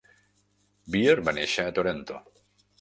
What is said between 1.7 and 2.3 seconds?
Toronto.